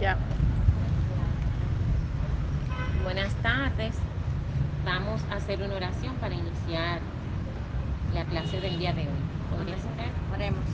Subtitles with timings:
[0.00, 0.16] Ya.
[3.02, 3.96] Buenas tardes.
[4.84, 7.00] Vamos a hacer una oración para iniciar
[8.14, 9.18] la clase del día de hoy.
[9.50, 10.10] ¿Podrías hacer?
[10.32, 10.64] Oremos.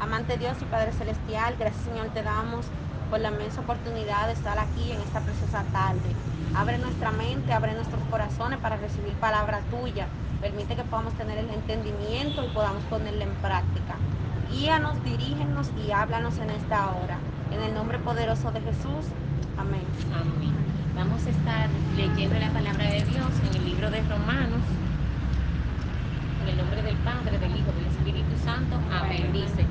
[0.00, 2.66] Amante Dios y Padre Celestial, gracias Señor te damos
[3.10, 6.00] por la inmensa oportunidad de estar aquí en esta preciosa tarde.
[6.54, 10.06] Abre nuestra mente, abre nuestros corazones para recibir palabra tuya.
[10.40, 13.96] Permite que podamos tener el entendimiento y podamos ponerla en práctica.
[14.50, 17.18] Guíanos, dirígenos y háblanos en esta hora.
[17.52, 19.04] En el nombre poderoso de Jesús.
[19.58, 19.84] Amén.
[20.14, 20.54] Amén.
[20.96, 24.64] Vamos a estar leyendo la palabra de Dios en el libro de Romanos.
[26.42, 28.76] En el nombre del Padre, del Hijo, del Espíritu Santo.
[28.90, 29.32] Amén.
[29.32, 29.66] Dice,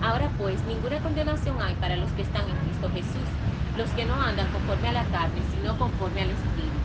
[0.00, 3.28] ahora pues, ninguna condenación hay para los que están en Cristo Jesús,
[3.76, 6.80] los que no andan conforme a la carne, sino conforme al Espíritu.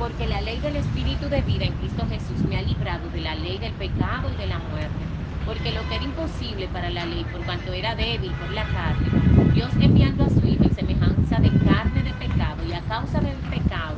[0.00, 3.36] Porque la ley del Espíritu de vida en Cristo Jesús me ha librado de la
[3.36, 5.04] ley del pecado y de la muerte.
[5.46, 9.19] Porque lo que era imposible para la ley, por cuanto era débil por la carne,
[9.60, 13.36] Dios enviando a su Hijo en semejanza de carne de pecado y a causa del
[13.50, 13.96] pecado,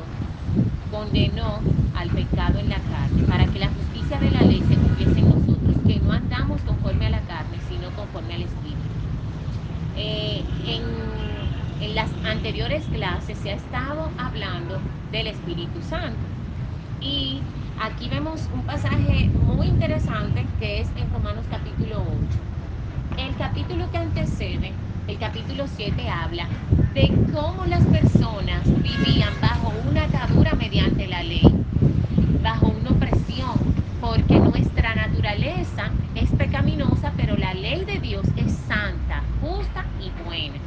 [0.91, 1.61] condenó
[1.95, 5.29] al pecado en la carne, para que la justicia de la ley se cumpliese en
[5.29, 8.89] nosotros, que no andamos conforme a la carne, sino conforme al Espíritu.
[9.95, 10.83] Eh, en,
[11.81, 14.81] en las anteriores clases se ha estado hablando
[15.13, 16.19] del Espíritu Santo.
[16.99, 17.39] Y
[17.79, 22.03] aquí vemos un pasaje muy interesante que es en Romanos capítulo
[23.15, 23.27] 8.
[23.29, 24.73] El capítulo que antecede,
[25.07, 26.47] el capítulo 7, habla
[26.93, 31.43] de cómo las personas vivían bajo una atadura mediante la ley,
[32.41, 33.57] bajo una opresión,
[33.99, 40.59] porque nuestra naturaleza es pecaminosa, pero la ley de Dios es santa, justa y buena.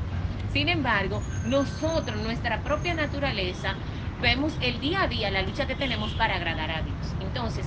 [0.53, 3.75] Sin embargo, nosotros, nuestra propia naturaleza,
[4.21, 7.15] vemos el día a día la lucha que tenemos para agradar a Dios.
[7.21, 7.67] Entonces,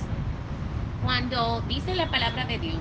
[1.02, 2.80] cuando dice la palabra de Dios,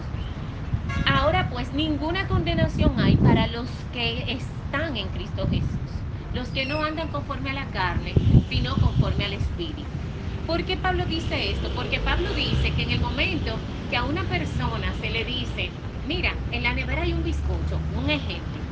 [1.05, 6.83] ahora pues ninguna condenación hay para los que están en Cristo Jesús, los que no
[6.83, 10.03] andan conforme a la carne, sino conforme al Espíritu.
[10.45, 11.73] ¿Por qué Pablo dice esto?
[11.73, 16.45] Porque Pablo dice que en el momento que a una persona se le dice, mira,
[16.49, 18.69] en la nevera hay un bizcocho, un ejemplo,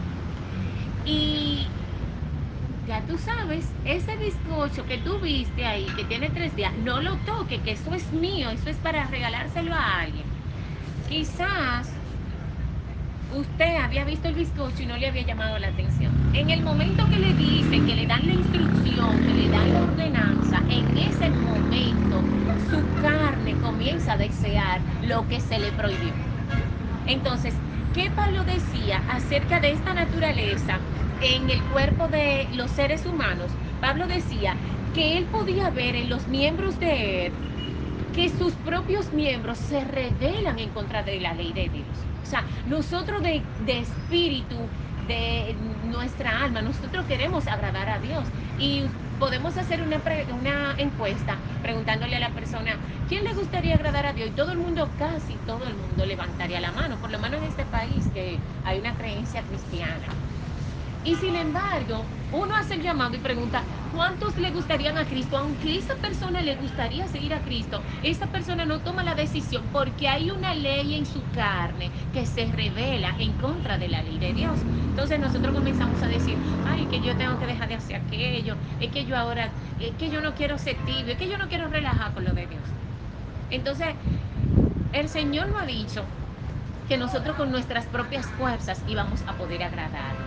[1.03, 1.79] y
[2.79, 7.23] ya tú sabes, ese bizcocho que tú viste ahí, que tiene tres días, no lo
[7.23, 10.33] toque, que eso es mío, eso es para regalárselo a alguien.
[11.05, 11.96] Quizás
[13.33, 16.11] usted había visto el bizcocho y no le había llamado la atención.
[16.33, 19.83] En el momento que le dicen, que le dan la instrucción, que le dan la
[19.83, 22.21] ordenanza, en ese momento
[22.69, 26.13] su carne comienza a desear lo que se le prohibió.
[27.05, 27.53] Entonces,
[27.93, 30.79] ¿qué Pablo decía acerca de esta naturaleza
[31.21, 33.57] en el cuerpo de los seres humanos?
[33.79, 34.55] Pablo decía
[34.93, 37.33] que él podía ver en los miembros de él
[38.17, 41.85] que sus propios miembros se rebelan en contra de la ley de Dios.
[42.23, 44.55] O sea, nosotros de, espíritu,
[45.07, 45.55] de
[45.85, 48.23] nuestra alma, nosotros queremos agradar a Dios.
[48.57, 48.85] Y
[49.19, 54.29] podemos hacer una encuesta preguntándole a la persona, ¿quién le gustaría agradar a Dios?
[54.29, 57.49] Y todo el mundo, casi todo el mundo levantaría la mano, por lo menos en
[57.49, 60.07] este país que hay una creencia cristiana.
[61.07, 65.37] Y sin embargo, uno hace el llamado y pregunta, ¿cuántos le gustarían a Cristo?
[65.37, 70.09] Aunque esa persona le gustaría seguir a Cristo, esa persona no toma la decisión porque
[70.09, 74.33] hay una ley en su carne que se revela en contra de la ley de
[74.33, 74.65] Dios.
[74.89, 78.91] Entonces nosotros comenzamos a decir, ay, que yo tengo que dejar de hacer aquello, es
[78.91, 81.69] que yo ahora, es que yo no quiero ser tibio, es que yo no quiero
[81.69, 82.75] relajar con lo de Dios.
[83.49, 83.97] Entonces,
[84.91, 86.13] el Señor nos ha dicho
[86.85, 90.26] que nosotros con nuestras propias fuerzas íbamos a poder agradar.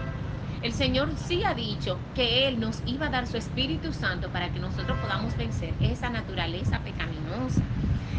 [0.61, 4.53] El Señor sí ha dicho que Él nos iba a dar su Espíritu Santo para
[4.53, 7.73] que nosotros podamos vencer esa naturaleza pecaminosa.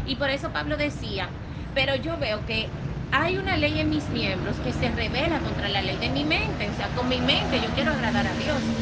[0.04, 1.36] Y por eso Pablo decía,
[1.72, 2.76] pero yo veo que
[3.10, 6.68] hay una ley en mis miembros que se revela contra la ley de mi mente.
[6.70, 8.74] O sea, con mi mente yo quiero agradar a Dios.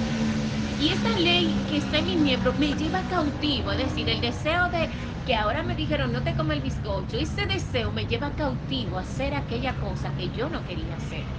[0.76, 4.70] Y esta ley que está en mis miembros me lleva cautivo, es decir, el deseo
[4.70, 4.91] de
[5.25, 9.03] que ahora me dijeron no te come el bizcocho, ese deseo me lleva cautivo a
[9.03, 11.31] hacer aquella cosa que yo no quería hacer.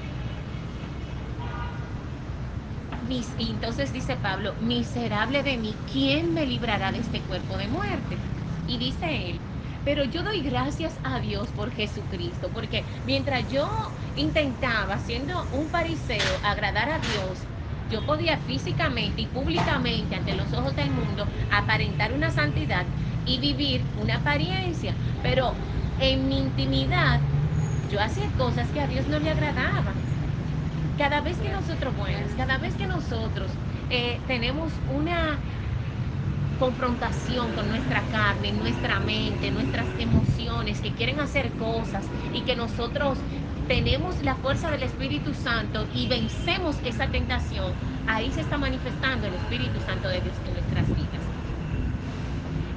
[3.11, 8.25] Y entonces dice Pablo, miserable de mí, ¿quién me librará de este cuerpo de muerte?
[8.65, 9.47] Y dice él,
[9.83, 13.69] pero yo doy gracias a Dios por Jesucristo, porque mientras yo
[14.13, 17.49] intentaba, siendo un fariseo, agradar a Dios,
[17.83, 22.91] yo podía físicamente y públicamente ante los ojos del mundo aparentar una santidad
[23.23, 25.59] y vivir una apariencia, pero
[25.97, 27.25] en mi intimidad
[27.81, 30.00] yo hacía cosas que a Dios no le agradaban.
[30.97, 33.59] Cada vez que nosotros, buenas, cada vez que nosotros
[33.89, 35.43] eh, tenemos una
[36.57, 43.25] confrontación con nuestra carne, nuestra mente, nuestras emociones que quieren hacer cosas y que nosotros
[43.67, 49.33] tenemos la fuerza del Espíritu Santo y vencemos esa tentación, ahí se está manifestando el
[49.35, 51.31] Espíritu Santo de Dios en nuestras vidas.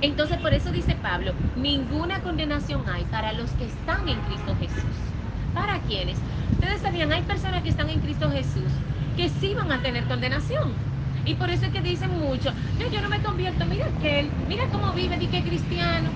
[0.00, 5.14] Entonces por eso dice Pablo, ninguna condenación hay para los que están en Cristo Jesús.
[5.52, 6.22] ¿Para quiénes?
[6.64, 8.72] Ustedes sabían, hay personas que están en Cristo Jesús
[9.18, 10.72] que sí van a tener condenación.
[11.26, 14.30] Y por eso es que dicen mucho, no, yo no me convierto, mira que él,
[14.48, 16.08] mira cómo vive, di que es cristiano.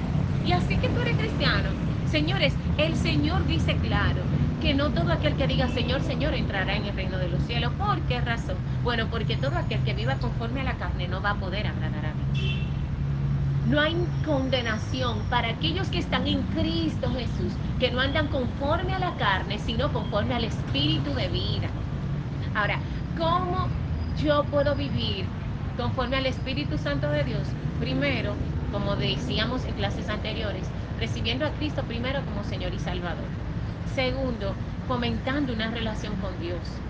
[0.46, 1.68] Y así que tú eres cristiano.
[2.06, 4.22] Señores, el Señor dice claro
[4.58, 7.74] que no todo aquel que diga Señor, Señor entrará en el reino de los cielos.
[7.74, 8.64] ¿Por qué razón?
[8.82, 12.06] Bueno, porque todo aquel que viva conforme a la carne no va a poder agradar
[12.06, 12.67] a Dios.
[13.68, 13.94] No hay
[14.24, 19.58] condenación para aquellos que están en Cristo Jesús, que no andan conforme a la carne,
[19.58, 21.68] sino conforme al Espíritu de vida.
[22.54, 22.78] Ahora,
[23.18, 23.68] ¿cómo
[24.16, 25.26] yo puedo vivir
[25.76, 27.46] conforme al Espíritu Santo de Dios?
[27.78, 28.36] Primero,
[28.72, 30.66] como decíamos en clases anteriores,
[30.98, 33.28] recibiendo a Cristo primero como Señor y Salvador.
[33.94, 34.54] Segundo,
[34.86, 36.80] fomentando una relación con Dios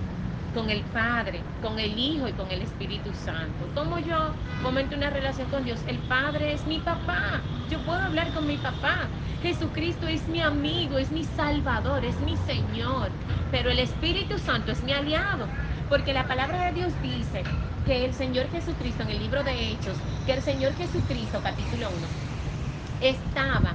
[0.55, 3.69] con el Padre, con el Hijo y con el Espíritu Santo.
[3.75, 5.81] Como yo fomento una relación con Dios?
[5.87, 7.41] El Padre es mi papá.
[7.71, 9.07] Yo puedo hablar con mi papá.
[9.43, 13.11] Jesucristo es mi amigo, es mi Salvador, es mi Señor.
[13.51, 15.47] Pero el Espíritu Santo es mi aliado.
[15.89, 17.43] Porque la palabra de Dios dice
[17.87, 19.97] que el Señor Jesucristo, en el libro de Hechos,
[20.27, 22.07] que el Señor Jesucristo, capítulo 1,
[23.01, 23.75] estaba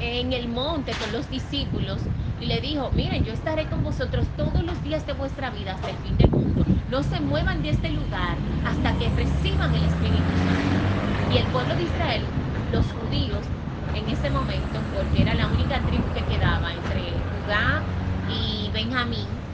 [0.00, 2.00] en el monte con los discípulos
[2.44, 5.90] y le dijo, miren, yo estaré con vosotros todos los días de vuestra vida hasta
[5.90, 6.68] el fin del mundo.
[6.86, 10.90] No se muevan de este lugar hasta que reciban el Espíritu Santo.
[11.26, 12.36] Y el pueblo de Israel,
[12.66, 13.54] los judíos,
[13.92, 17.88] en ese momento, porque era la única tribu que quedaba entre Judá
[18.26, 19.46] y Benjamín,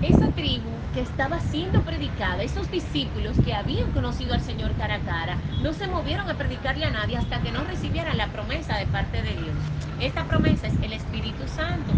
[0.00, 5.00] esa tribu que estaba siendo predicada, esos discípulos que habían conocido al Señor cara a
[5.00, 8.86] cara, no se movieron a predicarle a nadie hasta que no recibieran la promesa de
[8.86, 9.56] parte de Dios.
[10.00, 11.92] Esta promesa es el Espíritu Santo.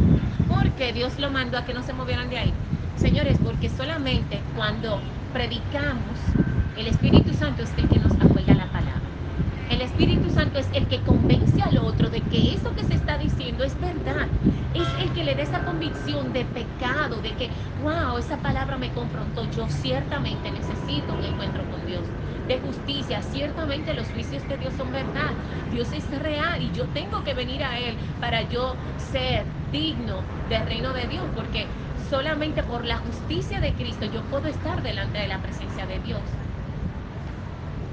[0.49, 2.55] porque Dios lo mandó a que no se movieran de ahí?
[2.97, 5.01] Señores, porque solamente cuando
[5.33, 6.19] predicamos,
[6.77, 8.50] el Espíritu Santo es el que nos apoya.
[9.71, 13.17] El Espíritu Santo es el que convence al otro de que eso que se está
[13.19, 14.27] diciendo es verdad.
[14.75, 17.51] Es el que le da esa convicción de pecado, de que,
[17.81, 19.49] wow, esa palabra me confrontó.
[19.53, 22.03] Yo ciertamente necesito un encuentro con Dios.
[22.49, 25.31] De justicia, ciertamente los juicios de Dios son verdad.
[25.71, 30.67] Dios es real y yo tengo que venir a Él para yo ser digno del
[30.67, 31.67] reino de Dios, porque
[32.11, 36.23] solamente por la justicia de Cristo yo puedo estar delante de la presencia de Dios.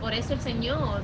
[0.02, 1.04] Por eso el Señor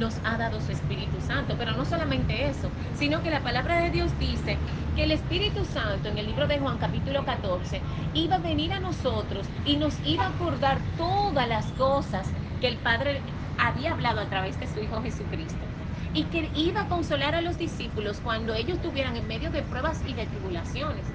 [0.00, 1.54] nos ha dado su Espíritu Santo.
[1.56, 4.56] Pero no solamente eso, sino que la palabra de Dios dice
[4.96, 7.80] que el Espíritu Santo en el libro de Juan capítulo 14
[8.14, 12.26] iba a venir a nosotros y nos iba a acordar todas las cosas
[12.60, 13.20] que el Padre
[13.58, 15.70] había hablado a través de su Hijo Jesucristo.
[16.12, 20.02] Y que iba a consolar a los discípulos cuando ellos estuvieran en medio de pruebas
[20.04, 21.14] y de tribulaciones.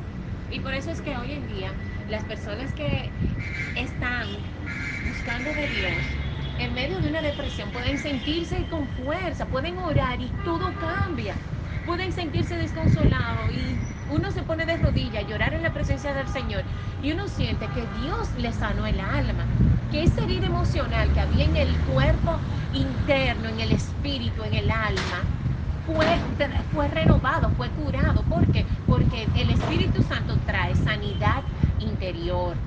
[0.50, 1.76] Y por eso es que hoy en día
[2.08, 3.12] las personas que
[3.74, 4.28] están
[5.02, 6.18] buscando de Dios,
[6.58, 11.44] en medio de una depresión pueden sentirse con fuerza, pueden orar y todo cambia.
[11.84, 16.28] Pueden sentirse desconsolados y uno se pone de rodillas a llorar en la presencia del
[16.30, 16.66] Señor
[17.00, 19.54] y uno siente que Dios le sanó el alma,
[19.90, 22.42] que esa herida emocional que había en el cuerpo
[22.72, 25.32] interno, en el espíritu, en el alma,
[25.86, 26.28] fue,
[26.72, 28.28] fue renovado, fue curado.
[28.28, 28.68] ¿Por qué?
[28.86, 31.46] Porque el Espíritu Santo trae sanidad
[31.78, 32.64] interior.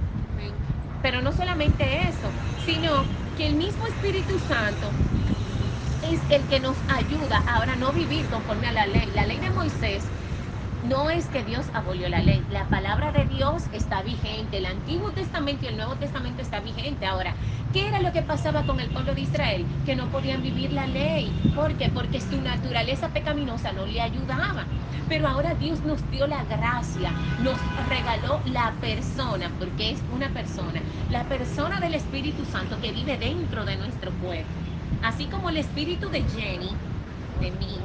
[1.00, 3.08] Pero no solamente eso, sino
[3.38, 5.00] que el mismo Espíritu Santo
[6.00, 9.12] es el que nos ayuda ahora no vivir conforme a la ley.
[9.12, 10.12] La ley de Moisés
[10.88, 15.10] no es que Dios abolió la ley, la palabra de Dios está vigente, el Antiguo
[15.10, 17.04] Testamento y el Nuevo Testamento está vigente.
[17.04, 17.34] Ahora,
[17.72, 19.66] ¿qué era lo que pasaba con el pueblo de Israel?
[19.84, 21.30] Que no podían vivir la ley.
[21.54, 21.90] ¿Por qué?
[21.90, 24.64] Porque su naturaleza pecaminosa no le ayudaba.
[25.08, 30.80] Pero ahora Dios nos dio la gracia, nos regaló la persona, porque es una persona,
[31.10, 34.48] la persona del Espíritu Santo que vive dentro de nuestro cuerpo.
[35.02, 36.70] Así como el espíritu de Jenny,
[37.40, 37.78] de mí,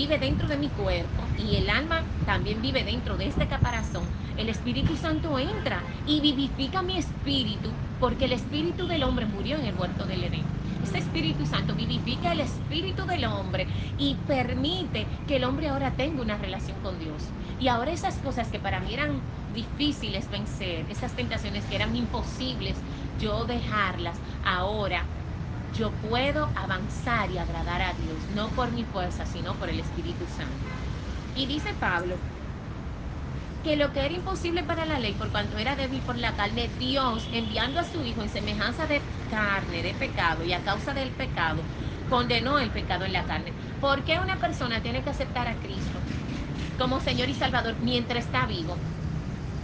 [0.00, 4.02] vive dentro de mi cuerpo y el alma también vive dentro de este caparazón,
[4.38, 9.66] el Espíritu Santo entra y vivifica mi espíritu porque el espíritu del hombre murió en
[9.66, 10.46] el huerto del Edén.
[10.82, 13.66] Ese Espíritu Santo vivifica el espíritu del hombre
[13.98, 17.34] y permite que el hombre ahora tenga una relación con Dios.
[17.58, 22.82] Y ahora esas cosas que para mí eran difíciles vencer, esas tentaciones que eran imposibles
[23.12, 25.10] yo dejarlas, ahora
[25.70, 30.26] yo puedo avanzar y agradar a Dios, no por mi fuerza, sino por el Espíritu
[30.28, 30.72] Santo.
[31.34, 32.24] Y dice Pablo
[33.62, 36.68] que lo que era imposible para la ley, por cuanto era débil por la carne,
[36.68, 41.14] Dios, enviando a su Hijo en semejanza de carne, de pecado, y a causa del
[41.14, 41.68] pecado,
[42.08, 43.54] condenó el pecado en la carne.
[43.78, 46.06] ¿Por qué una persona tiene que aceptar a Cristo
[46.76, 48.82] como Señor y Salvador mientras está vivo?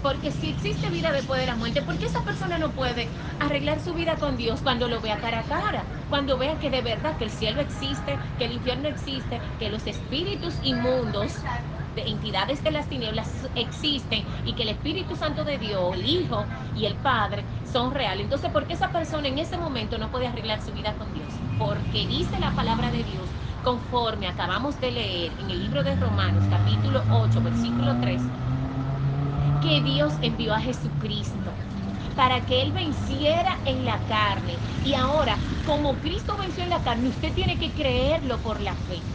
[0.00, 3.81] Porque si existe vida después de la muerte, ¿por qué esa persona no puede arreglar
[3.81, 5.88] su vida con Dios cuando lo vea cara a cara?
[6.09, 9.87] Cuando vea que de verdad que el cielo existe, que el infierno existe, que los
[9.87, 11.49] espíritus inmundos
[11.95, 16.50] de entidades de las tinieblas existen y que el Espíritu Santo de Dios, el Hijo
[16.73, 18.25] y el Padre son reales.
[18.25, 21.43] Entonces, ¿por qué esa persona en ese momento no puede arreglar su vida con Dios?
[21.57, 26.49] Porque dice la palabra de Dios, conforme acabamos de leer en el libro de Romanos,
[26.49, 28.31] capítulo 8, versículo 3,
[29.61, 31.63] que Dios envió a Jesucristo
[32.15, 34.63] para que Él venciera en la carne.
[34.83, 39.11] Y ahora, como Cristo venció en la carne, usted tiene que creerlo por la fe.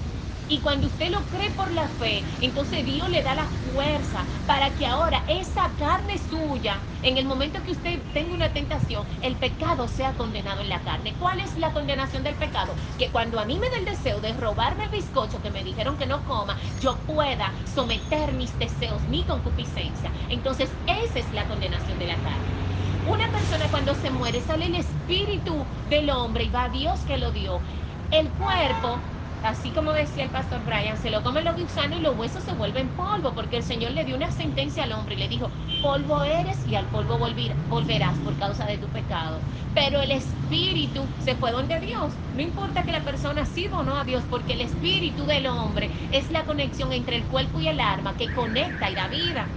[0.51, 4.75] Y cuando usted lo cree por la fe, entonces Dios le da la fuerza para
[4.75, 9.87] que ahora esa carne suya, en el momento que usted tenga una tentación, el pecado
[9.87, 11.15] sea condenado en la carne.
[11.15, 12.75] ¿Cuál es la condenación del pecado?
[12.97, 15.95] Que cuando a mí me da el deseo de robarme el bizcocho que me dijeron
[15.95, 20.11] que no coma, yo pueda someter mis deseos, mi concupiscencia.
[20.27, 22.57] Entonces esa es la condenación de la carne.
[23.03, 27.17] Una persona cuando se muere sale el espíritu del hombre y va a Dios que
[27.17, 27.63] lo dio.
[28.09, 29.07] El cuerpo
[29.41, 32.53] así como decía el pastor Brian, se lo comen los gusanos y los huesos se
[32.53, 36.23] vuelven polvo, porque el Señor le dio una sentencia al hombre y le dijo, polvo
[36.23, 37.17] eres y al polvo
[37.63, 39.43] volverás por causa de tu pecado.
[39.73, 42.19] Pero el espíritu se fue donde Dios.
[42.33, 46.07] No importa que la persona sirva o no a Dios, porque el espíritu del hombre
[46.11, 49.55] es la conexión entre el cuerpo y el alma que conecta y da vida.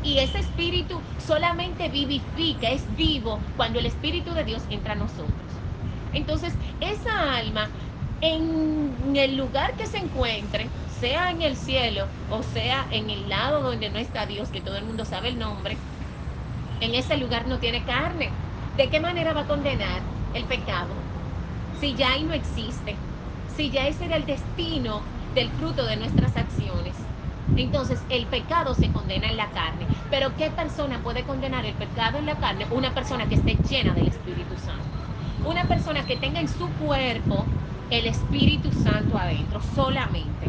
[0.00, 5.62] Y ese espíritu solamente vivifica, es vivo cuando el espíritu de Dios entra a nosotros.
[6.12, 7.72] Entonces, esa alma
[8.22, 13.62] en el lugar que se encuentre, sea en el cielo o sea en el lado
[13.62, 15.84] donde no está Dios, que todo el mundo sabe el nombre,
[16.80, 18.40] en ese lugar no tiene carne.
[18.72, 21.10] ¿De qué manera va a condenar el pecado?
[21.72, 23.06] Si ya ahí no existe,
[23.46, 27.10] si ya ese era el destino del fruto de nuestras acciones.
[27.54, 29.88] Entonces el pecado se condena en la carne.
[30.08, 32.66] Pero ¿qué persona puede condenar el pecado en la carne?
[32.70, 35.06] Una persona que esté llena del Espíritu Santo.
[35.42, 37.54] Una persona que tenga en su cuerpo
[37.92, 40.46] el Espíritu Santo adentro, solamente.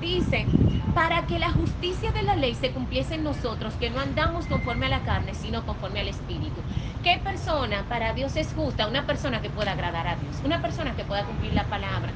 [0.00, 0.46] Dice,
[0.94, 4.86] para que la justicia de la ley se cumpliese en nosotros, que no andamos conforme
[4.86, 6.62] a la carne, sino conforme al Espíritu.
[7.02, 8.88] ¿Qué persona para Dios es justa?
[8.88, 12.12] Una persona que pueda agradar a Dios, una persona que pueda cumplir la palabra.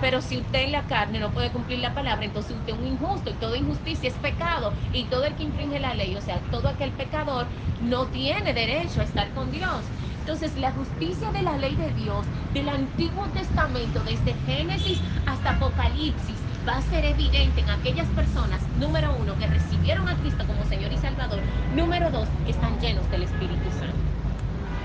[0.00, 2.86] Pero si usted en la carne no puede cumplir la palabra, entonces usted es un
[2.86, 4.72] injusto y toda injusticia es pecado.
[4.92, 7.46] Y todo el que infringe la ley, o sea, todo aquel pecador,
[7.80, 9.84] no tiene derecho a estar con Dios.
[10.28, 16.36] Entonces, la justicia de la ley de Dios, del Antiguo Testamento, desde Génesis hasta Apocalipsis,
[16.68, 20.92] va a ser evidente en aquellas personas, número uno, que recibieron a Cristo como Señor
[20.92, 24.12] y Salvador, número dos, que están llenos del Espíritu Santo.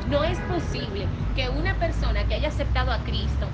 [0.05, 3.53] No es posible que una persona que haya aceptado a Cristo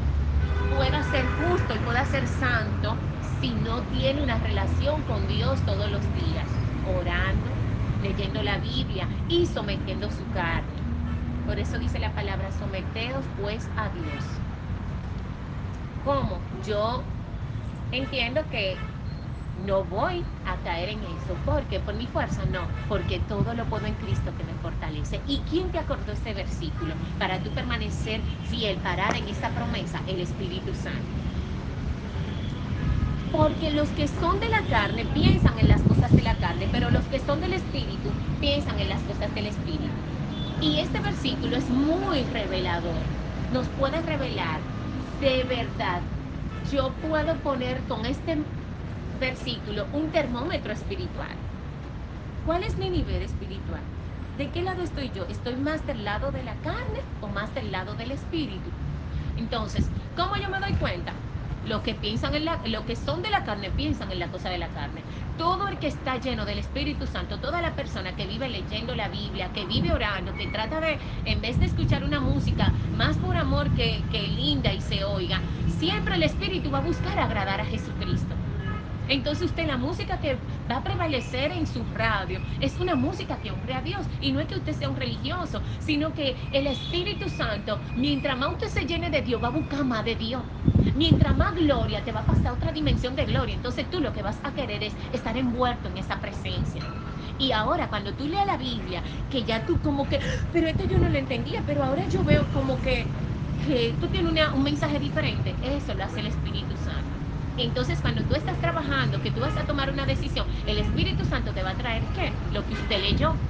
[0.67, 5.89] pueda ser justo y pueda ser santo si no tiene una relación con Dios todos
[5.89, 6.47] los días,
[6.83, 7.63] orando,
[7.97, 10.78] leyendo la Biblia y sometiendo su carne.
[11.49, 14.45] Por eso dice la palabra, someteos pues a Dios.
[16.03, 16.47] ¿Cómo?
[16.51, 17.15] Yo
[17.91, 18.87] entiendo que
[19.55, 21.41] no voy a caer en eso.
[21.43, 22.75] porque Por mi fuerza, no.
[22.87, 25.23] Porque todo lo puedo en Cristo que me fortalece.
[25.25, 26.99] ¿Y quién te acordó este versículo?
[27.17, 31.25] Para tú permanecer fiel, parar en esta promesa, el Espíritu Santo.
[33.31, 36.89] Porque los que son de la carne piensan en las cosas de la carne, pero
[36.91, 40.08] los que son del Espíritu piensan en las cosas del Espíritu.
[40.59, 43.13] Y este versículo es muy revelador.
[43.49, 44.69] Nos puede revelar
[45.19, 46.11] de verdad.
[46.61, 48.45] Yo puedo poner con este
[49.13, 51.45] versículo un termómetro espiritual.
[52.41, 53.91] ¿Cuál es mi nivel espiritual?
[54.33, 55.25] ¿De qué lado estoy yo?
[55.27, 58.77] ¿Estoy más del lado de la carne o más del lado del espíritu?
[59.35, 61.25] Entonces, ¿cómo yo me doy cuenta?
[61.61, 64.57] Los que piensan en la, que son de la carne piensan en la cosa de
[64.57, 65.05] la carne.
[65.39, 69.07] Todo el que está lleno del Espíritu Santo, toda la persona que vive leyendo la
[69.07, 73.37] Biblia, que vive orando, que trata de, en vez de escuchar una música más por
[73.37, 78.35] amor que, linda y se oiga, siempre el Espíritu va a buscar agradar a Jesucristo.
[79.07, 80.35] Entonces usted la música que
[80.69, 84.09] va a prevalecer en su radio es una música que honre a Dios.
[84.19, 88.51] Y no es que usted sea un religioso, sino que el Espíritu Santo, mientras más
[88.51, 90.43] usted se llene de Dios, va a buscar más de Dios.
[90.93, 93.55] Mientras más gloria, te va a pasar otra dimensión de gloria.
[93.55, 96.89] Entonces tú lo que vas a querer es estar envuelto en esa presencia.
[97.37, 100.19] Y ahora cuando tú leas la Biblia, que ya tú como que,
[100.51, 103.13] pero esto yo no lo entendía, pero ahora yo veo como que,
[103.59, 105.57] que tú tienes un mensaje diferente.
[105.61, 107.23] Eso lo hace el Espíritu Santo.
[107.55, 111.53] Entonces, cuando tú estás trabajando, que tú vas a tomar una decisión, el Espíritu Santo
[111.53, 112.41] te va a traer qué?
[112.49, 113.43] Lo que usted leyó.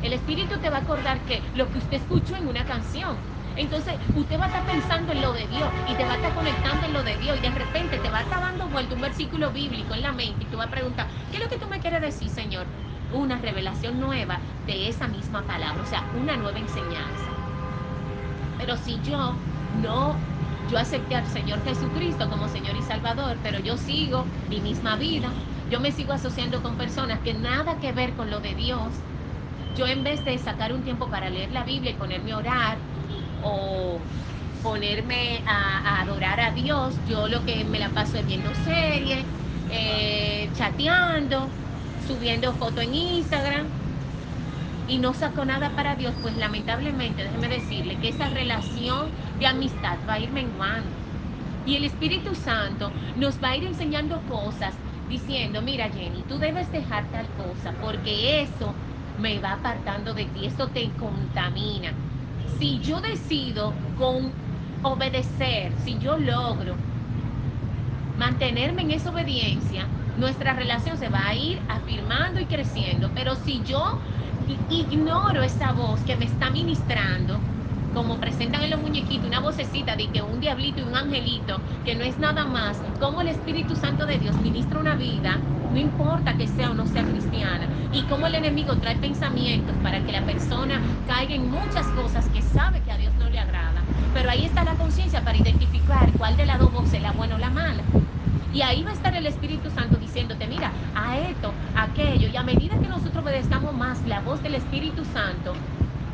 [0.00, 3.26] El Espíritu te va a acordar que lo que usted escuchó en una canción.
[3.60, 6.32] Entonces, usted va a estar pensando en lo de Dios y te va a estar
[6.34, 9.00] conectando en lo de Dios y de repente te va a estar dando vuelta un
[9.02, 11.68] versículo bíblico en la mente y tú vas a preguntar, ¿qué es lo que tú
[11.68, 12.66] me quieres decir, Señor?
[13.12, 17.40] una revelación nueva de esa misma palabra, o sea, una nueva enseñanza.
[18.56, 20.28] Pero si yo no,
[20.60, 25.40] yo acepté al Señor Jesucristo como Señor y Salvador, pero yo sigo mi misma vida,
[25.68, 29.06] yo me sigo asociando con personas que nada que ver con lo de Dios,
[29.68, 32.78] yo en vez de sacar un tiempo para leer la Biblia y ponerme a orar
[33.42, 33.98] o
[34.62, 39.24] ponerme a, adorar a Dios, yo lo que me la paso es viendo series,
[39.70, 41.48] eh, chateando,
[42.06, 43.66] subiendo fotos en Instagram
[44.90, 49.98] y no saco nada para Dios, pues lamentablemente, déjeme decirle que esa relación de amistad
[50.08, 50.90] va a ir menguando.
[51.64, 54.74] Y el Espíritu Santo nos va a ir enseñando cosas
[55.08, 58.74] diciendo, mira Jenny, tú debes dejar tal cosa porque eso
[59.16, 61.92] me va apartando de ti, esto te contamina.
[62.58, 64.40] Si yo decido con
[64.82, 66.84] obedecer, si yo logro
[68.14, 73.12] mantenerme en esa obediencia, nuestra relación se va a ir afirmando y creciendo.
[73.14, 74.02] Pero si yo
[74.68, 77.48] ignoro esa voz que me está ministrando,
[77.90, 81.94] como presentan en los muñequitos, una vocecita de que un diablito y un angelito, que
[81.96, 86.34] no es nada más, como el Espíritu Santo de Dios ministra una vida, no importa
[86.34, 90.22] que sea o no sea cristiana, y como el enemigo trae pensamientos para que la
[90.22, 93.82] persona caiga en muchas cosas que sabe que a Dios no le agrada.
[94.12, 97.36] Pero ahí está la conciencia para identificar cuál de las dos voces es la buena
[97.36, 97.82] o la mala.
[98.52, 102.28] Y ahí va a estar el Espíritu Santo diciéndote, mira, a esto, a aquello.
[102.28, 105.54] Y a medida que nosotros obedezcamos más la voz del Espíritu Santo,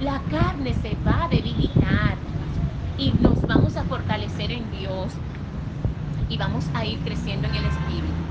[0.00, 2.16] la carne se va a debilitar
[2.98, 5.12] y nos vamos a fortalecer en Dios
[6.28, 8.25] y vamos a ir creciendo en el Espíritu.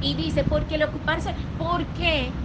[0.00, 2.40] Y dice, porque el ocuparse, ¿por qué?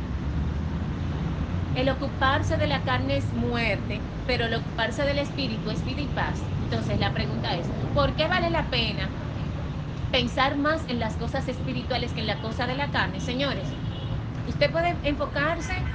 [1.73, 6.11] El ocuparse de la carne es muerte, pero el ocuparse del Espíritu es vida y
[6.13, 6.51] paz.
[6.59, 9.17] Entonces la pregunta es, ¿por qué vale la pena
[10.11, 13.19] pensar más en las cosas espirituales que en la cosa de la carne?
[13.21, 13.77] Señores,
[14.45, 15.91] usted puede enfocarse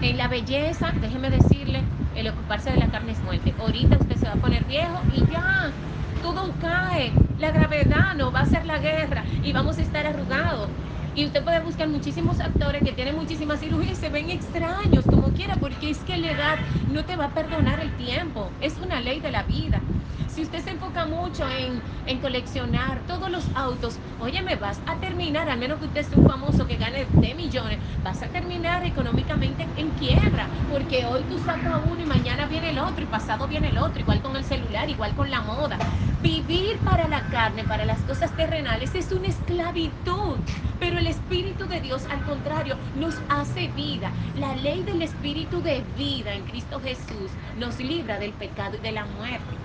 [0.00, 3.54] en la belleza, déjeme decirle, el ocuparse de la carne es muerte.
[3.58, 5.78] Ahorita usted se va a poner viejo y ya,
[6.20, 7.24] todo cae.
[7.42, 10.76] La gravedad no va a ser la guerra y vamos a estar arrugados.
[11.12, 15.32] Y usted puede buscar muchísimos actores que tienen muchísimas cirugías y se ven extraños, como
[15.32, 18.56] quiera, porque es que la edad no te va a perdonar el tiempo.
[18.60, 19.88] Es una ley de la vida.
[20.28, 25.00] Si usted se enfoca mucho en, en coleccionar todos los autos, oye, me vas a
[25.00, 28.84] terminar, al menos que usted sea un famoso que gane de millones, vas a terminar
[28.86, 33.48] económicamente en quiebra, porque hoy tú sacas uno y mañana viene el otro y pasado
[33.48, 35.82] viene el otro, igual con el celular, igual con la moda.
[36.22, 40.44] Vivir para la carne, para las cosas terrenales, es una esclavitud.
[40.78, 44.14] Pero el Espíritu de Dios, al contrario, nos hace vida.
[44.32, 48.92] La ley del Espíritu de vida en Cristo Jesús nos libra del pecado y de
[48.92, 49.62] la muerte.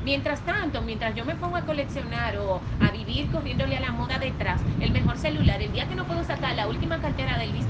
[0.00, 4.18] Mientras tanto, mientras yo me pongo a coleccionar o a vivir corriéndole a la moda
[4.18, 7.68] detrás, el mejor celular, el día que no puedo sacar la última cartera del Louis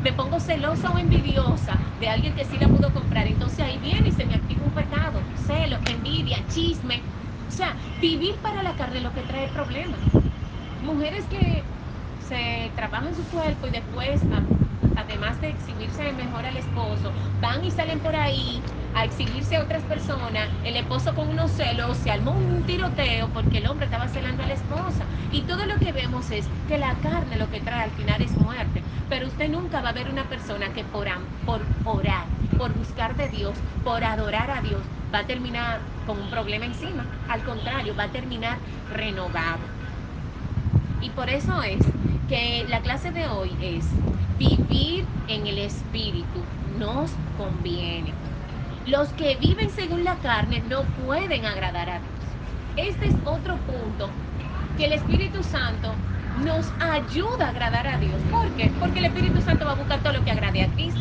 [0.00, 3.26] me pongo celosa o envidiosa de alguien que sí la pudo comprar.
[3.28, 7.08] Entonces ahí viene y se me activa un pecado, celo, envidia, chisme.
[7.56, 9.98] Sea, vivir para la carne es lo que trae problemas.
[10.82, 11.62] Mujeres que
[12.28, 14.20] se trabajan su cuerpo y después,
[14.94, 18.60] además de exhibirse mejor al esposo, van y salen por ahí
[18.94, 23.56] a exhibirse a otras personas, el esposo con unos celos, se armó un tiroteo porque
[23.58, 25.06] el hombre estaba celando a la esposa.
[25.30, 28.36] Y todo lo que vemos es que la carne lo que trae al final es
[28.36, 28.82] muerte.
[29.08, 31.06] Pero usted nunca va a ver una persona que por,
[31.46, 32.26] por orar,
[32.58, 34.82] por buscar de Dios, por adorar a Dios,
[35.14, 37.04] va a terminar con un problema encima.
[37.28, 38.58] Al contrario, va a terminar
[38.92, 39.60] renovado.
[41.00, 41.78] Y por eso es
[42.28, 43.86] que la clase de hoy es
[44.38, 46.42] vivir en el Espíritu
[46.78, 48.12] nos conviene.
[48.86, 52.12] Los que viven según la carne no pueden agradar a Dios.
[52.76, 54.10] Este es otro punto
[54.76, 55.85] que el Espíritu Santo
[56.44, 58.20] nos ayuda a agradar a Dios.
[58.30, 58.70] ¿Por qué?
[58.78, 61.00] Porque el Espíritu Santo va a buscar todo lo que agrade a Cristo.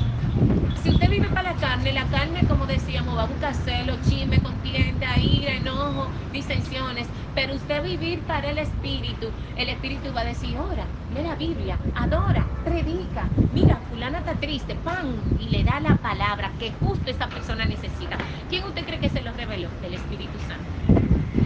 [0.84, 4.40] Si usted vive para la carne, la carne, como decíamos, va a buscar celo, chisme,
[4.42, 7.08] contienda, ira, enojo, disensiones.
[7.34, 11.80] Pero usted vivir para el Espíritu, el Espíritu va a decir, ora, lee la Biblia,
[11.96, 13.30] adora, predica.
[13.52, 18.18] Mira, fulana está triste, pan, y le da la palabra que justo esa persona necesita.
[18.48, 19.70] ¿Quién usted cree que se lo reveló?
[19.82, 21.05] Del Espíritu Santo.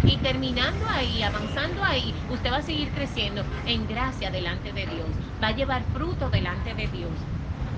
[0.10, 5.08] Y terminando ahí, avanzando ahí, usted va a seguir creciendo en gracia delante de Dios.
[5.42, 7.12] Va a llevar fruto delante de Dios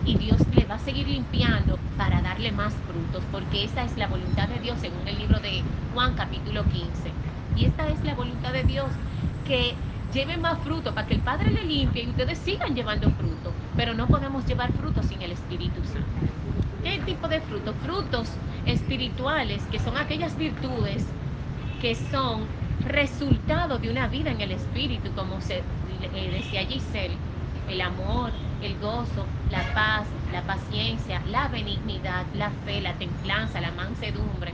[0.06, 4.08] y Dios le va a seguir limpiando para darle más frutos, porque esa es la
[4.08, 5.62] voluntad de Dios según el libro de
[5.94, 6.88] Juan capítulo 15.
[7.58, 8.88] Y esta es la voluntad de Dios,
[9.46, 9.74] que
[10.14, 13.94] lleve más fruto para que el Padre le limpie y ustedes sigan llevando fruto, pero
[13.94, 16.08] no podemos llevar frutos sin el Espíritu Santo.
[16.82, 17.76] ¿Qué tipo de frutos?
[17.84, 18.30] Frutos
[18.66, 21.06] espirituales, que son aquellas virtudes
[21.82, 22.46] que son
[22.86, 27.18] resultado de una vida en el Espíritu, como eh, decía Giselle,
[27.68, 33.72] el amor, el gozo, la paz, la paciencia, la benignidad, la fe, la templanza, la
[33.72, 34.54] mansedumbre.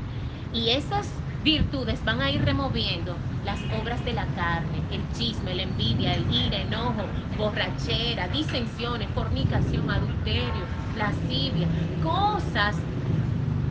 [0.54, 5.63] Y esas virtudes van a ir removiendo las obras de la carne, el chisme, la
[5.63, 11.68] envidia, el ira, enojo, borrachera, disensiones, fornicación, adulterio, lascivia,
[12.00, 12.86] cosas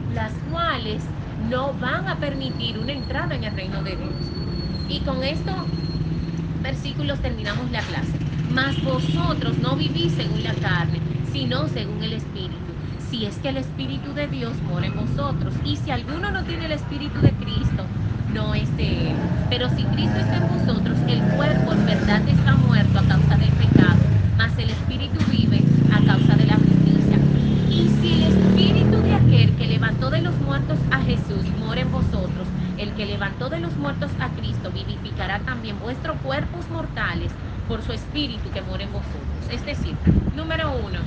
[0.09, 1.11] las cuales
[1.51, 4.15] no van a permitir una entrada en el reino de Dios.
[4.89, 5.55] Y con estos
[6.63, 8.19] versículos terminamos la clase.
[8.53, 11.01] Mas vosotros no vivís según la carne,
[11.33, 12.55] sino según el Espíritu.
[13.11, 15.55] Si es que el Espíritu de Dios mora en vosotros.
[15.65, 17.85] Y si alguno no tiene el Espíritu de Cristo,
[18.33, 19.17] no es de él.
[19.51, 23.53] Pero si Cristo está en vosotros, el cuerpo en verdad está muerto a causa del
[23.53, 23.97] pecado,
[24.37, 26.56] mas el Espíritu vive a causa de la.
[27.77, 31.93] Y si el Espíritu de aquel que levantó de los muertos a Jesús mora en
[31.93, 37.31] vosotros, el que levantó de los muertos a Cristo vivificará también vuestros cuerpos mortales
[37.69, 39.21] por su Espíritu que mora en vosotros.
[39.51, 39.95] Es decir,
[40.35, 41.01] número uno,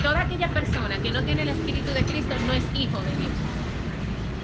[0.00, 3.32] toda aquella persona que no tiene el Espíritu de Cristo no es hijo de Dios.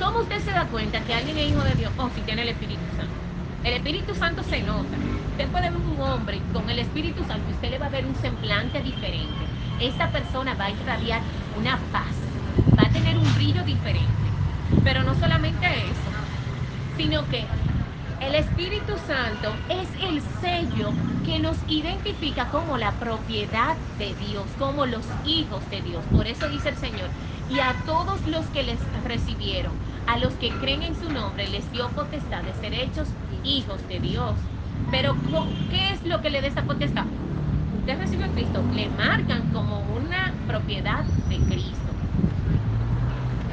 [0.00, 1.92] ¿Cómo usted se da cuenta que alguien es hijo de Dios?
[1.96, 3.14] Oh, si tiene el Espíritu Santo.
[3.62, 4.96] El Espíritu Santo se nota.
[5.30, 8.14] Usted puede ver un hombre con el Espíritu Santo usted le va a ver un
[8.16, 9.46] semblante diferente.
[9.80, 11.22] Esa persona va a irradiar
[11.58, 12.14] una paz,
[12.78, 14.38] va a tener un brillo diferente.
[14.84, 16.16] Pero no solamente eso,
[16.96, 17.46] sino que
[18.20, 24.86] el Espíritu Santo es el sello que nos identifica como la propiedad de Dios, como
[24.86, 26.06] los hijos de Dios.
[26.08, 27.12] Por eso dice el Señor,
[27.48, 31.70] y a todos los que les recibieron, a los que creen en su nombre, les
[31.70, 34.50] dio potestad de ser hechos hijos de Dios.
[34.90, 35.20] Pero
[35.68, 37.08] ¿qué es lo que le da esa potestad?
[37.88, 41.96] Usted recibe a Cristo, le marcan como una propiedad de Cristo.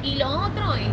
[0.02, 0.92] Y lo otro es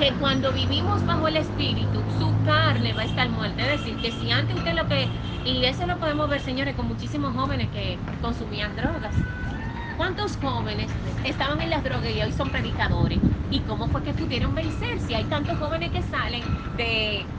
[0.00, 3.62] que cuando vivimos bajo el Espíritu, su carne va a estar muerta.
[3.62, 5.06] Es decir, que si antes usted lo que,
[5.44, 9.14] y eso lo podemos ver, señores, con muchísimos jóvenes que consumían drogas.
[9.96, 10.90] ¿Cuántos jóvenes
[11.22, 13.20] estaban en las drogas y hoy son predicadores?
[13.48, 14.98] ¿Y cómo fue que pudieron vencer?
[14.98, 16.42] Si hay tantos jóvenes que salen
[16.76, 17.30] de,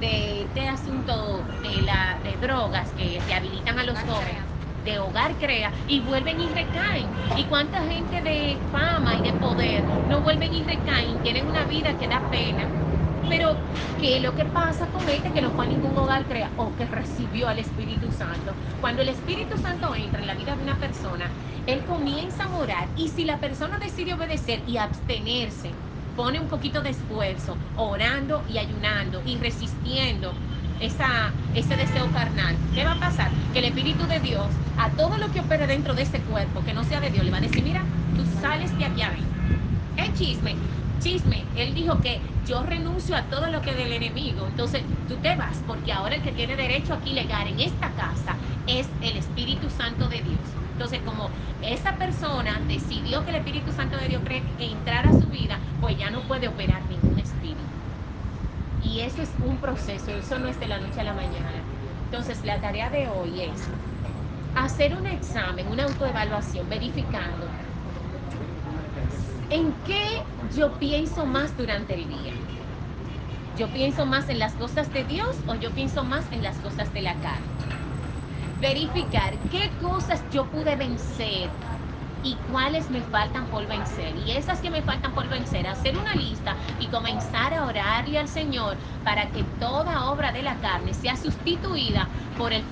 [0.00, 4.47] de este asunto de, la, de drogas que rehabilitan a los jóvenes
[4.88, 7.14] de hogar crea y vuelven y recaen.
[7.34, 11.20] ¿Y cuánta gente de fama y de poder no vuelven y recaen?
[11.20, 12.74] Tienen una vida que da pena.
[13.28, 16.52] Pero, ¿qué es lo que pasa con este que no fue a ningún hogar crea
[16.56, 18.56] o que recibió al Espíritu Santo?
[18.80, 22.92] Cuando el Espíritu Santo entra en la vida de una persona, él comienza a morar
[22.94, 25.78] y si la persona decide obedecer y abstenerse,
[26.14, 30.38] pone un poquito de esfuerzo, orando y ayunando y resistiendo
[30.80, 33.30] esa, ese deseo carnal, ¿qué va a pasar?
[33.52, 36.74] Que el Espíritu de Dios, a todo lo que opere dentro de ese cuerpo, que
[36.74, 37.82] no sea de Dios, le va a decir, mira,
[38.16, 39.28] tú sales de aquí adentro.
[39.96, 40.54] ¿Qué chisme?
[41.00, 41.44] Chisme.
[41.56, 44.46] Él dijo que yo renuncio a todo lo que del enemigo.
[44.46, 48.36] Entonces tú te vas, porque ahora el que tiene derecho aquí legal en esta casa
[48.66, 50.56] es el Espíritu Santo de Dios.
[50.72, 54.22] Entonces, como esa persona decidió que el Espíritu Santo de Dios
[54.58, 57.64] entrara a su vida, pues ya no puede operar ningún espíritu.
[58.80, 61.70] Y eso es proceso, eso no es de la noche a la mañana.
[62.04, 63.74] Entonces, la tarea de hoy es
[64.54, 67.58] hacer un examen, una autoevaluación, verificando
[69.50, 70.02] en qué
[70.40, 72.42] yo pienso más durante el día.
[73.50, 76.92] ¿Yo pienso más en las cosas de Dios o yo pienso más en las cosas
[76.92, 77.66] de la carne?
[78.54, 81.58] Verificar qué cosas yo pude vencer
[82.22, 84.14] y cuáles me faltan por vencer.
[84.26, 88.28] Y esas que me faltan por vencer, hacer una lista y comenzar a orarle al
[88.28, 92.62] Señor para que toda obra de la carne sea sustituida por el,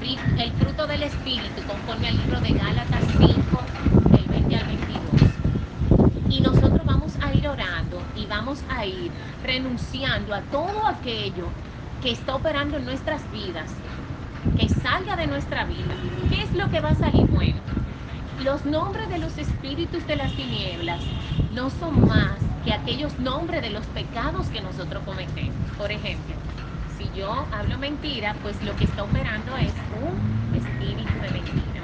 [0.58, 3.34] fruto del Espíritu, conforme al libro de Gálatas 5,
[4.10, 4.86] del 20 al 22.
[6.30, 9.10] Y nosotros vamos a ir orando y vamos a ir
[9.42, 11.48] renunciando a todo aquello
[12.02, 13.72] que está operando en nuestras vidas,
[14.58, 15.94] que salga de nuestra vida.
[16.28, 17.75] ¿Qué es lo que va a salir bueno?
[18.42, 21.00] Los nombres de los espíritus de las tinieblas
[21.54, 25.54] no son más que aquellos nombres de los pecados que nosotros cometemos.
[25.78, 26.34] Por ejemplo,
[26.98, 29.72] si yo hablo mentira, pues lo que está operando es
[30.02, 31.82] un espíritu de mentira.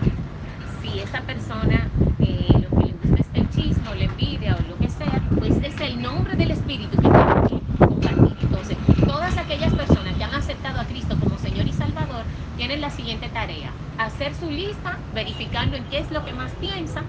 [0.83, 1.89] Si esa persona
[2.21, 5.57] eh, lo que le gusta es el chismo, la envidia o lo que sea, pues
[5.63, 8.37] es el nombre del espíritu que tiene que compartir.
[8.43, 12.25] Entonces, todas aquellas personas que han aceptado a Cristo como Señor y Salvador
[12.63, 17.03] tienen la siguiente tarea hacer su lista, verificando en qué es lo que más piensa.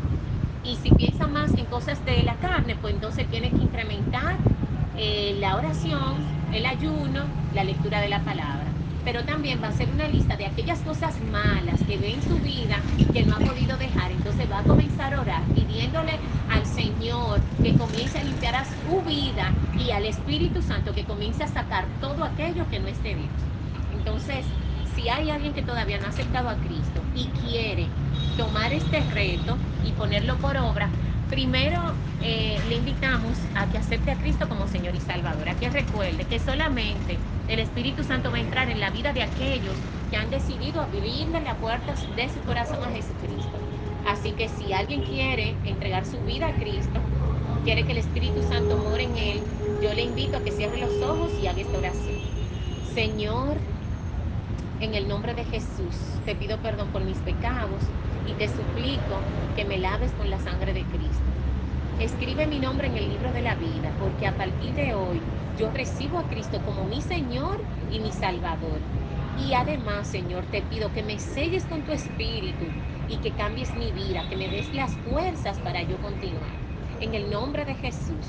[0.64, 4.36] Y si piensa más en cosas de la carne, pues entonces tiene que incrementar
[4.98, 6.16] eh, la oración,
[6.52, 8.66] el ayuno, la lectura de la palabra.
[9.06, 12.40] Pero también va a hacer una lista de aquellas cosas malas que ve en su
[12.40, 12.78] vida
[13.14, 14.12] que no ha podido dejar.
[14.12, 16.14] Entonces va a comenzar a orar pidiéndole
[16.50, 21.44] al Señor que comience a limpiar a su vida y al Espíritu Santo que comience
[21.44, 23.30] a sacar todo aquello que no esté bien.
[23.96, 24.44] Entonces,
[25.04, 27.88] si hay alguien que todavía no ha aceptado a Cristo y quiere
[28.38, 30.90] tomar este reto, y ponerlo por obra,
[31.30, 31.82] primero
[32.22, 36.24] eh, le invitamos a que acepte a Cristo como Señor y Salvador, a que recuerde
[36.24, 37.18] que solamente
[37.50, 39.76] el Espíritu Santo va a entrar en la vida de aquellos
[40.10, 43.60] que han decidido abrirle las puertas de su corazón a Jesucristo.
[44.06, 47.02] Así que si alguien quiere entregar su vida a Cristo,
[47.66, 49.44] quiere que el Espíritu Santo more en él,
[49.82, 52.22] yo le invito a que cierre los ojos y haga esta oración.
[52.94, 53.58] Señor,
[54.84, 57.82] en el nombre de Jesús, te pido perdón por mis pecados
[58.28, 59.18] y te suplico
[59.56, 61.24] que me laves con la sangre de Cristo.
[62.00, 65.22] Escribe mi nombre en el libro de la vida, porque a partir de hoy
[65.58, 68.80] yo recibo a Cristo como mi Señor y mi Salvador.
[69.48, 72.66] Y además, Señor, te pido que me selles con tu espíritu
[73.08, 76.52] y que cambies mi vida, que me des las fuerzas para yo continuar.
[77.00, 78.28] En el nombre de Jesús.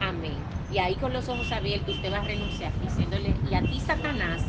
[0.00, 0.36] Amén.
[0.72, 4.42] Y ahí con los ojos abiertos usted va a renunciar diciéndole, y a ti Satanás,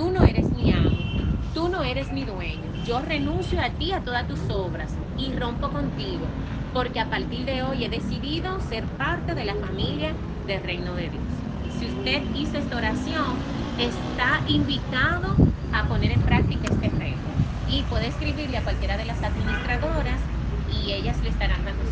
[0.00, 1.12] tú no eres mi amo,
[1.52, 2.72] tú no eres mi dueño.
[2.80, 6.38] Yo renuncio a ti, a todas tus obras y rompo contigo,
[6.72, 11.10] porque a partir de hoy he decidido ser parte de la familia del reino de
[11.10, 11.46] Dios.
[11.66, 18.06] Si usted hizo esta oración, está invitado a poner en práctica este reto y puede
[18.08, 20.30] escribirle a cualquiera de las administradoras
[20.64, 21.89] y ellas le estarán dando.